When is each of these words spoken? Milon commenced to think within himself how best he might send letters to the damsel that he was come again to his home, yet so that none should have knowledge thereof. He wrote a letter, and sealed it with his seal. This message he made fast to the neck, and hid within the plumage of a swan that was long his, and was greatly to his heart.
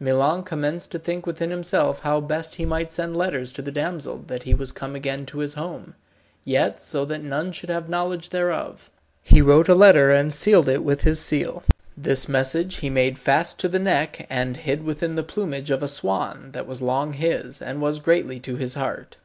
Milon 0.00 0.42
commenced 0.42 0.90
to 0.92 0.98
think 0.98 1.26
within 1.26 1.50
himself 1.50 2.00
how 2.00 2.18
best 2.18 2.54
he 2.54 2.64
might 2.64 2.90
send 2.90 3.14
letters 3.14 3.52
to 3.52 3.60
the 3.60 3.70
damsel 3.70 4.16
that 4.26 4.44
he 4.44 4.54
was 4.54 4.72
come 4.72 4.94
again 4.96 5.26
to 5.26 5.40
his 5.40 5.52
home, 5.52 5.94
yet 6.46 6.80
so 6.80 7.04
that 7.04 7.22
none 7.22 7.52
should 7.52 7.68
have 7.68 7.86
knowledge 7.86 8.30
thereof. 8.30 8.88
He 9.22 9.42
wrote 9.42 9.68
a 9.68 9.74
letter, 9.74 10.10
and 10.10 10.32
sealed 10.32 10.70
it 10.70 10.82
with 10.82 11.02
his 11.02 11.20
seal. 11.20 11.62
This 11.94 12.26
message 12.26 12.76
he 12.76 12.88
made 12.88 13.18
fast 13.18 13.58
to 13.58 13.68
the 13.68 13.78
neck, 13.78 14.26
and 14.30 14.56
hid 14.56 14.82
within 14.82 15.14
the 15.14 15.22
plumage 15.22 15.70
of 15.70 15.82
a 15.82 15.88
swan 15.88 16.52
that 16.52 16.66
was 16.66 16.80
long 16.80 17.12
his, 17.12 17.60
and 17.60 17.82
was 17.82 17.98
greatly 17.98 18.40
to 18.40 18.56
his 18.56 18.76
heart. 18.76 19.18